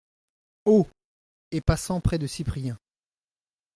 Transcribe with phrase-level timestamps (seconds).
[0.65, 0.87] Haut,
[1.51, 2.79] et passant près de Cyprien.